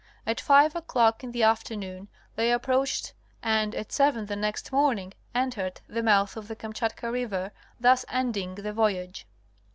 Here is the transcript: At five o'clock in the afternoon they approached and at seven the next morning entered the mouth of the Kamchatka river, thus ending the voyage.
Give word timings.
At 0.25 0.41
five 0.41 0.75
o'clock 0.75 1.23
in 1.23 1.31
the 1.31 1.43
afternoon 1.43 2.07
they 2.35 2.51
approached 2.51 3.13
and 3.43 3.75
at 3.75 3.91
seven 3.91 4.25
the 4.25 4.35
next 4.35 4.71
morning 4.71 5.13
entered 5.35 5.79
the 5.87 6.01
mouth 6.01 6.35
of 6.35 6.47
the 6.47 6.55
Kamchatka 6.55 7.11
river, 7.11 7.51
thus 7.79 8.03
ending 8.09 8.55
the 8.55 8.73
voyage. 8.73 9.27